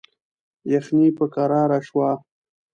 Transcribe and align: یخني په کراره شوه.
یخني 0.71 1.07
په 1.17 1.25
کراره 1.33 1.79
شوه. 1.87 2.09